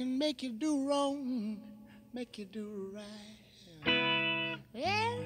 [0.00, 1.60] can make you do wrong,
[2.14, 4.56] make you do right.
[4.72, 5.18] Yeah.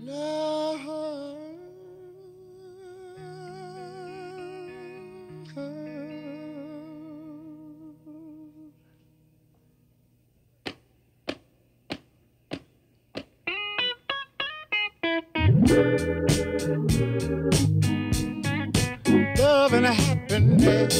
[0.00, 0.86] Love.
[19.38, 20.92] Love and a wait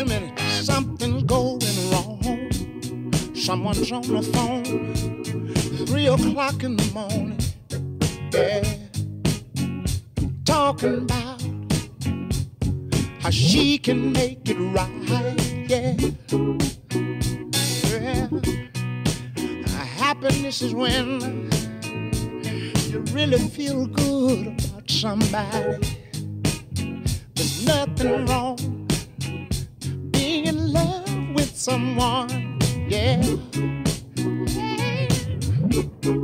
[0.00, 2.50] a minute, something's going wrong.
[3.34, 4.94] Someone's on the phone,
[5.86, 7.38] three o'clock in the morning.
[8.34, 8.62] Yeah,
[10.44, 11.42] talking about
[13.22, 14.90] how she can make it right.
[15.68, 15.96] Yeah,
[17.88, 18.28] yeah.
[19.96, 21.50] Happiness is when
[22.90, 26.09] you really feel good about somebody.
[27.40, 28.86] There's nothing wrong
[30.10, 33.24] being in love with someone, yeah.
[35.70, 36.19] yeah.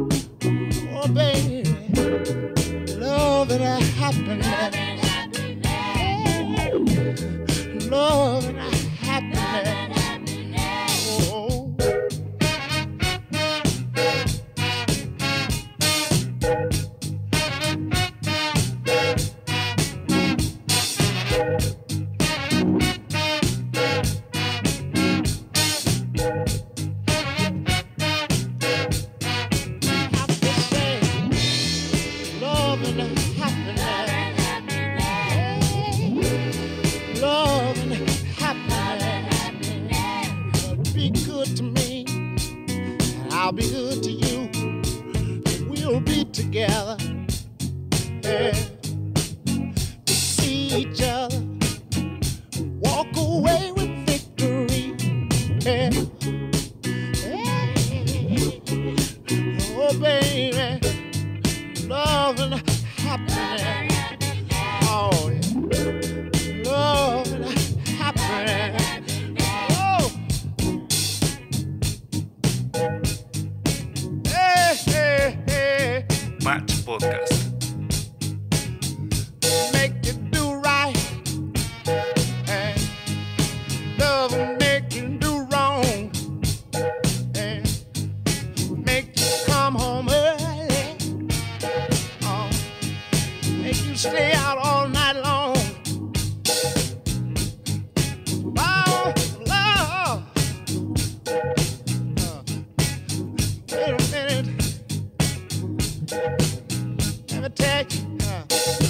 [107.57, 108.05] protect.
[108.21, 108.86] huh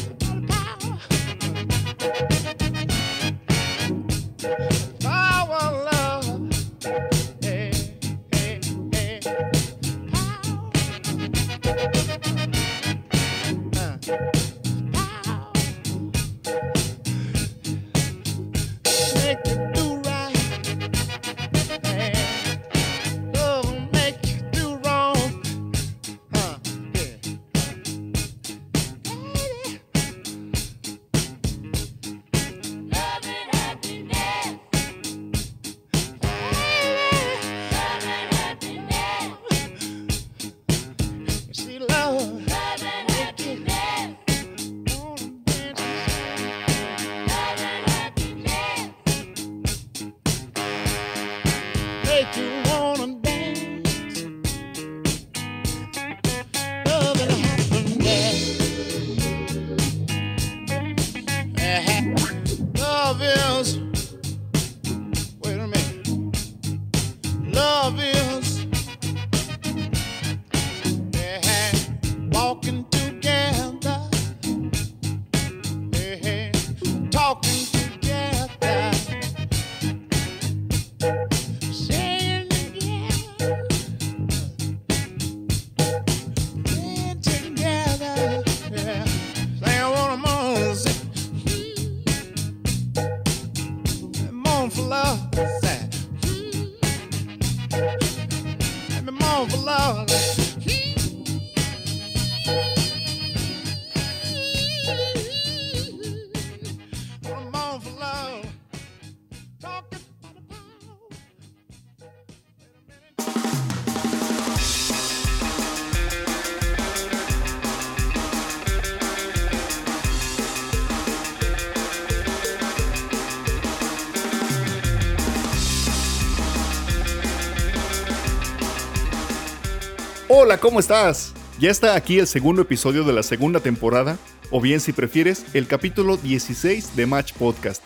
[130.39, 131.33] Hola, ¿cómo estás?
[131.59, 134.19] Ya está aquí el segundo episodio de la segunda temporada,
[134.51, 137.83] o bien si prefieres, el capítulo 16 de Match Podcast.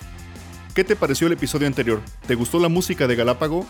[0.74, 2.00] ¿Qué te pareció el episodio anterior?
[2.26, 3.64] ¿Te gustó la música de Galápago?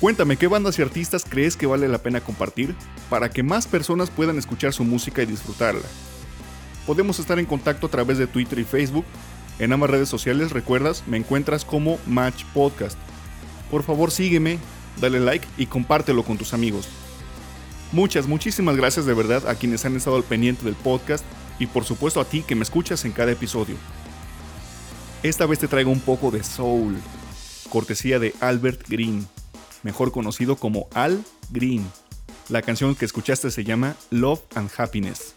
[0.00, 2.74] Cuéntame qué bandas y artistas crees que vale la pena compartir
[3.08, 5.86] para que más personas puedan escuchar su música y disfrutarla.
[6.84, 9.04] Podemos estar en contacto a través de Twitter y Facebook.
[9.60, 12.98] En ambas redes sociales, recuerdas, me encuentras como Match Podcast.
[13.70, 14.58] Por favor sígueme,
[15.00, 16.88] dale like y compártelo con tus amigos.
[17.92, 21.24] Muchas, muchísimas gracias de verdad a quienes han estado al pendiente del podcast
[21.58, 23.76] y por supuesto a ti que me escuchas en cada episodio.
[25.22, 26.96] Esta vez te traigo un poco de soul,
[27.70, 29.26] cortesía de Albert Green,
[29.82, 31.86] mejor conocido como Al Green.
[32.48, 35.34] La canción que escuchaste se llama Love and Happiness.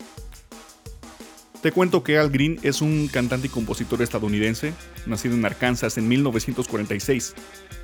[1.61, 4.73] Te cuento que Al Green es un cantante y compositor estadounidense,
[5.05, 7.35] nacido en Arkansas en 1946,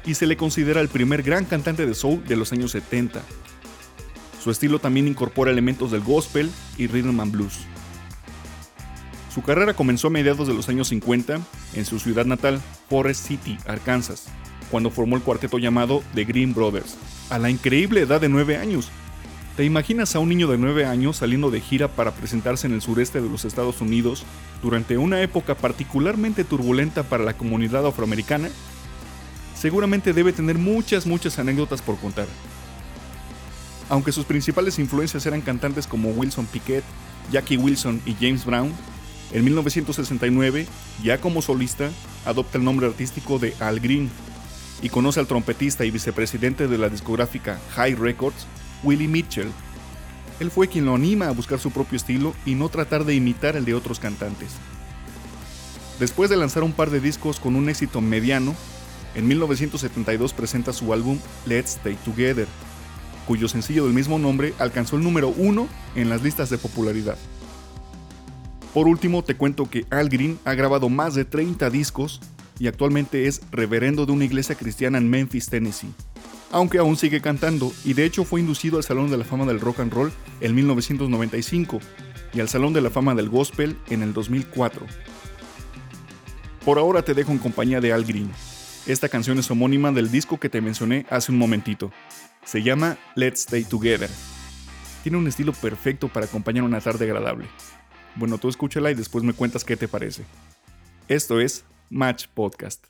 [0.06, 3.22] y se le considera el primer gran cantante de soul de los años 70
[4.46, 7.62] su estilo también incorpora elementos del gospel y rhythm and blues.
[9.34, 11.42] Su carrera comenzó a mediados de los años 50
[11.74, 14.28] en su ciudad natal, Forest City, Arkansas,
[14.70, 16.96] cuando formó el cuarteto llamado The Green Brothers,
[17.32, 18.92] a la increíble edad de 9 años.
[19.58, 22.84] ¿Te imaginas a un niño de 9 años saliendo de gira para presentarse en el
[22.84, 24.26] sureste de los Estados Unidos
[24.62, 28.50] durante una época particularmente turbulenta para la comunidad afroamericana?
[29.56, 32.28] Seguramente debe tener muchas, muchas anécdotas por contar.
[33.90, 36.84] Aunque sus principales influencias eran cantantes como Wilson Piquet,
[37.32, 38.72] Jackie Wilson y James Brown,
[39.32, 40.68] en 1969,
[41.04, 41.90] ya como solista,
[42.26, 44.10] adopta el nombre artístico de Al Green
[44.82, 48.46] y conoce al trompetista y vicepresidente de la discográfica High Records,
[48.84, 49.52] Willie Mitchell.
[50.40, 53.56] Él fue quien lo anima a buscar su propio estilo y no tratar de imitar
[53.56, 54.52] el de otros cantantes.
[56.00, 58.54] Después de lanzar un par de discos con un éxito mediano,
[59.16, 62.48] en 1972 presenta su álbum Let's Stay Together,
[63.28, 67.18] cuyo sencillo del mismo nombre alcanzó el número uno en las listas de popularidad.
[68.74, 72.20] Por último, te cuento que Al Green ha grabado más de 30 discos
[72.60, 75.94] y actualmente es reverendo de una iglesia cristiana en Memphis, Tennessee.
[76.52, 79.60] Aunque aún sigue cantando y de hecho fue inducido al Salón de la Fama del
[79.60, 80.12] Rock and Roll
[80.42, 81.80] en 1995
[82.34, 84.86] y al Salón de la Fama del Gospel en el 2004.
[86.64, 88.30] Por ahora te dejo en compañía de Al Green.
[88.88, 91.92] Esta canción es homónima del disco que te mencioné hace un momentito.
[92.46, 94.10] Se llama Let's Stay Together.
[95.04, 97.48] Tiene un estilo perfecto para acompañar una tarde agradable.
[98.16, 100.24] Bueno, tú escúchala y después me cuentas qué te parece.
[101.08, 102.86] Esto es Match Podcast.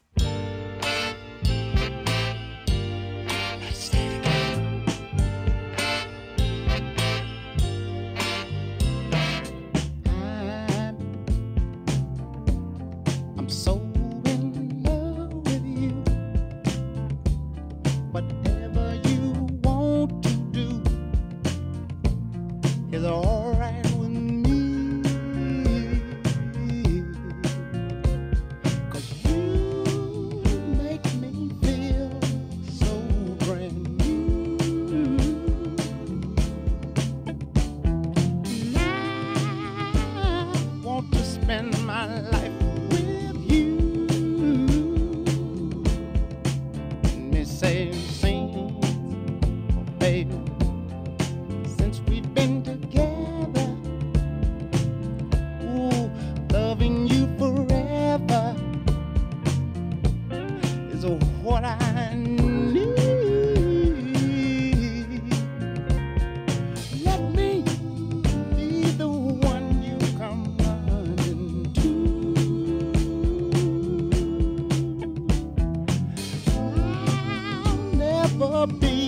[78.65, 79.04] be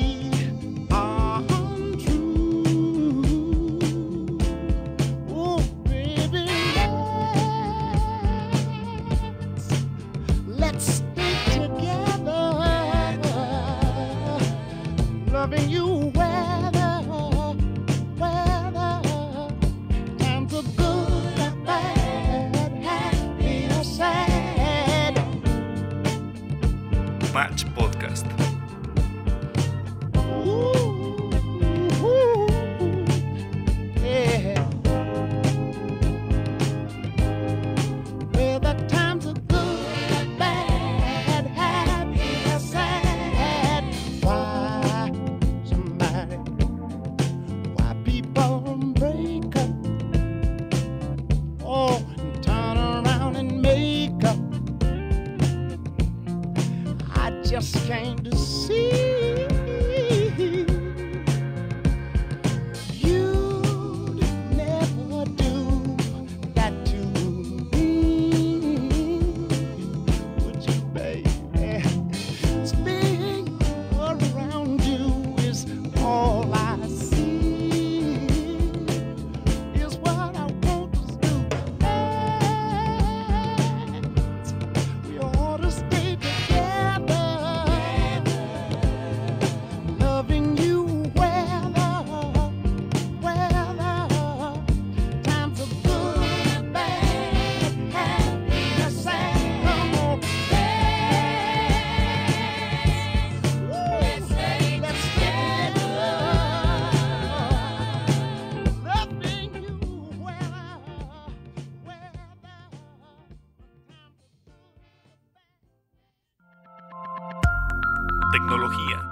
[118.32, 119.12] tecnología.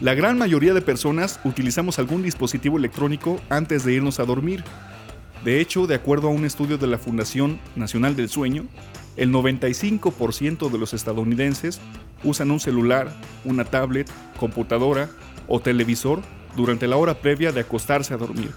[0.00, 4.64] La gran mayoría de personas utilizamos algún dispositivo electrónico antes de irnos a dormir.
[5.44, 8.66] De hecho, de acuerdo a un estudio de la Fundación Nacional del Sueño,
[9.16, 11.80] el 95% de los estadounidenses
[12.24, 13.14] usan un celular,
[13.44, 15.10] una tablet, computadora
[15.48, 16.22] o televisor
[16.56, 18.50] durante la hora previa de acostarse a dormir.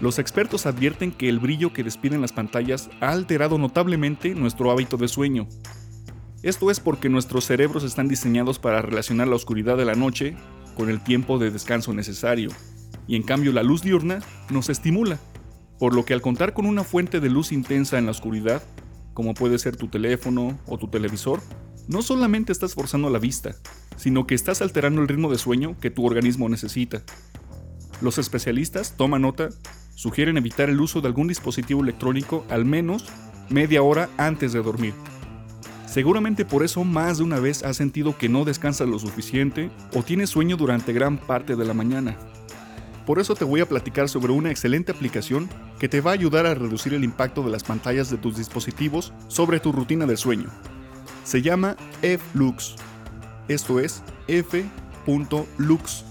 [0.00, 4.96] Los expertos advierten que el brillo que despiden las pantallas ha alterado notablemente nuestro hábito
[4.96, 5.46] de sueño
[6.42, 10.34] esto es porque nuestros cerebros están diseñados para relacionar la oscuridad de la noche
[10.76, 12.50] con el tiempo de descanso necesario,
[13.06, 14.18] y en cambio la luz diurna
[14.50, 15.20] nos estimula,
[15.78, 18.60] por lo que al contar con una fuente de luz intensa en la oscuridad,
[19.14, 21.40] como puede ser tu teléfono o tu televisor,
[21.88, 23.54] no solamente estás forzando la vista,
[23.96, 27.02] sino que estás alterando el ritmo de sueño que tu organismo necesita.
[28.00, 29.50] Los especialistas, toma nota,
[29.94, 33.04] sugieren evitar el uso de algún dispositivo electrónico al menos
[33.48, 34.94] media hora antes de dormir.
[35.86, 40.02] Seguramente por eso más de una vez has sentido que no descansas lo suficiente o
[40.02, 42.16] tienes sueño durante gran parte de la mañana.
[43.06, 45.48] Por eso te voy a platicar sobre una excelente aplicación
[45.80, 49.12] que te va a ayudar a reducir el impacto de las pantallas de tus dispositivos
[49.26, 50.48] sobre tu rutina de sueño.
[51.24, 52.76] Se llama F-Lux.
[53.48, 56.04] Esto es F.lux.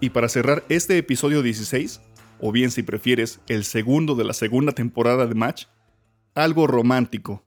[0.00, 2.00] y para cerrar este episodio 16,
[2.40, 5.66] o bien si prefieres el segundo de la segunda temporada de Match,
[6.34, 7.44] algo romántico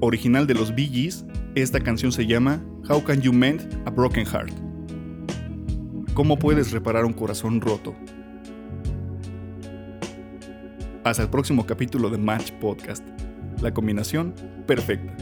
[0.00, 1.24] original de los Bee Gees,
[1.54, 4.52] esta canción se llama How Can You Mend a Broken Heart?
[6.14, 7.94] ¿Cómo puedes reparar un corazón roto?
[11.06, 13.06] Hasta el próximo capítulo de Match Podcast.
[13.62, 14.34] La combinación
[14.66, 15.14] perfecta.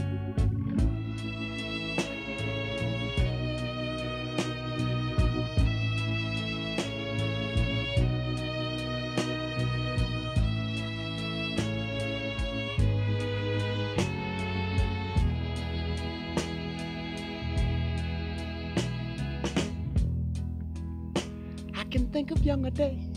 [21.91, 23.14] can think of younger days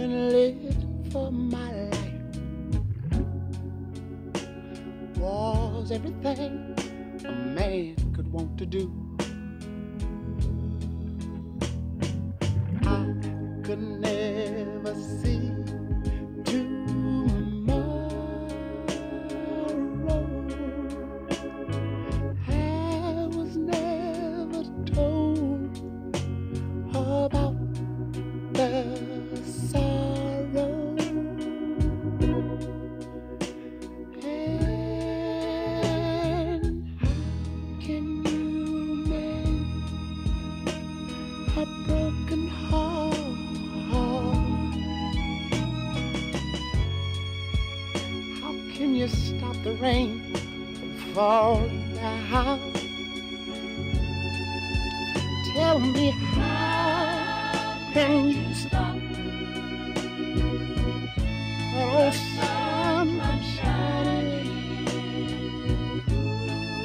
[0.00, 2.38] when I lived for my life
[5.18, 6.74] was everything
[7.26, 9.09] a man could want to do.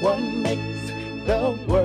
[0.02, 0.92] What makes
[1.25, 1.85] the world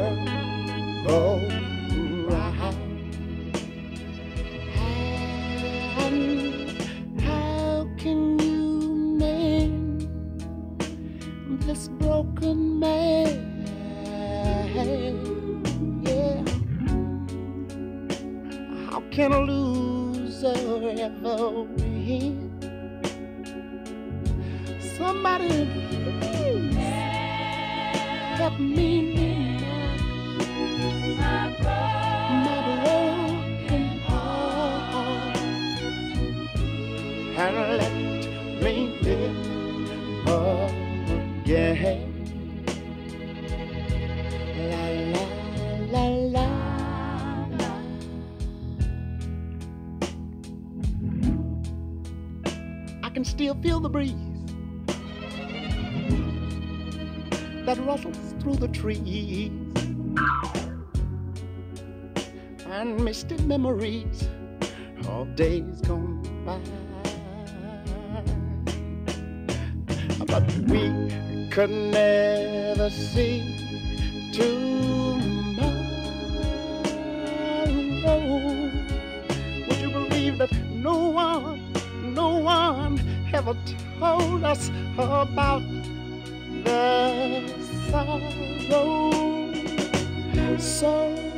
[38.61, 42.07] me live again.
[44.71, 45.25] La la
[45.93, 46.47] la la.
[53.03, 54.15] I can still feel the breeze
[57.67, 59.51] that rustles through the trees
[62.67, 64.29] and misty memories
[65.09, 66.80] of days gone by.
[70.31, 70.85] But we
[71.51, 73.43] could never see
[74.33, 75.51] tomorrow.
[79.67, 81.73] Would you believe that no one,
[82.15, 83.01] no one
[83.35, 83.57] ever
[83.99, 85.63] told us about
[86.65, 87.43] the
[87.91, 88.21] sorrow?
[90.59, 91.30] So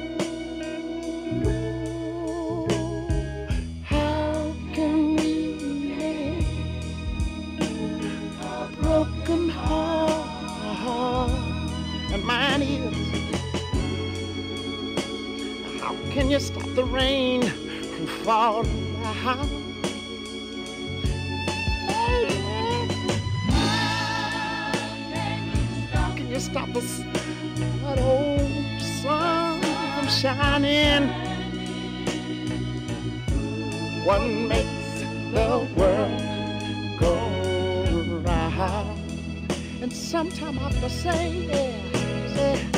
[16.13, 18.93] can you stop the rain from falling
[26.15, 26.99] can you stop us?
[27.83, 31.09] That old sun from shining.
[34.05, 35.01] What makes
[35.33, 36.21] the world
[37.01, 39.01] go round?
[39.81, 42.72] And sometime I have to say, yeah, say,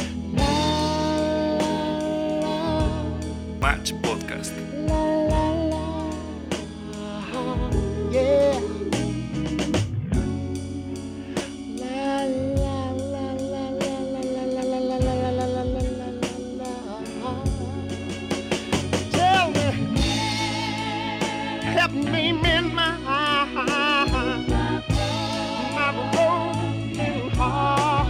[26.13, 28.09] broken heart.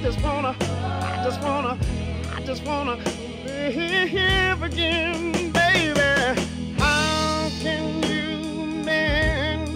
[0.01, 1.77] just wanna, I just wanna,
[2.33, 2.97] I just wanna
[3.45, 6.41] live again, baby.
[6.79, 9.67] How can you mend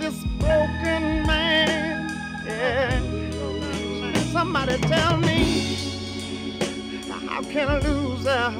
[0.00, 2.08] this broken man?
[2.46, 2.98] Yeah.
[4.32, 5.76] Somebody tell me,
[7.28, 8.54] how can a loser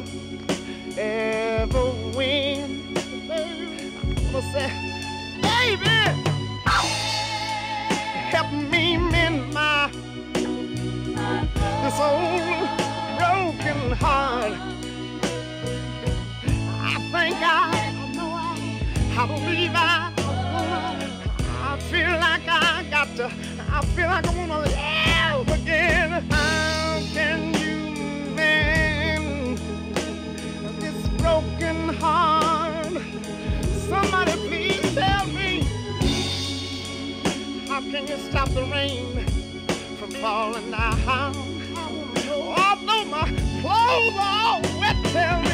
[0.98, 2.96] ever win?
[3.30, 4.91] I'm gonna say,
[8.42, 9.88] help me mend my
[11.82, 12.68] this old
[13.18, 14.52] broken heart.
[16.80, 17.70] I think I,
[19.18, 20.12] I believe I,
[21.62, 23.30] I feel like I got to,
[23.70, 26.10] I feel like I wanna live again.
[26.30, 29.58] How can you mend
[30.80, 33.02] this broken heart?
[33.88, 34.41] Somebody
[37.72, 39.24] How can you stop the rain
[39.96, 41.34] from falling down?
[42.28, 43.24] Although my
[43.62, 45.51] clothes are all wet, tell me.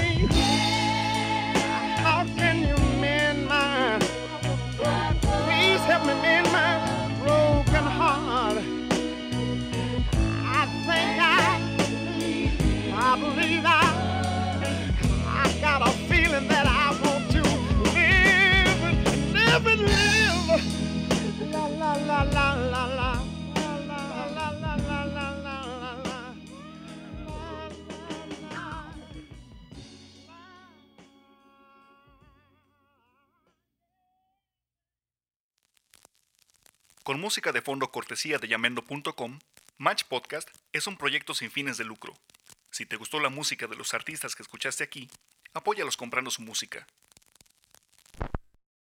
[37.18, 39.40] Música de fondo cortesía de Yamendo.com,
[39.76, 42.14] Match Podcast es un proyecto sin fines de lucro.
[42.70, 45.10] Si te gustó la música de los artistas que escuchaste aquí,
[45.52, 46.86] apóyalos comprando su música.